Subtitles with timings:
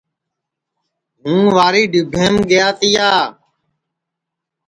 [1.21, 3.09] ہُوں واری ڈبھینٚم گیا تِیا